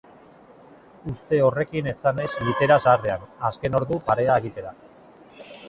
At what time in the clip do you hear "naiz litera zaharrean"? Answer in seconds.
2.21-3.29